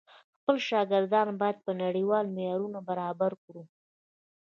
خپل 0.39 0.55
شاګردان 0.69 1.27
بايد 1.41 1.57
په 1.65 1.71
نړيوالو 1.83 2.33
معيارونو 2.35 2.79
برابر 2.89 3.31
کړو. 3.43 3.63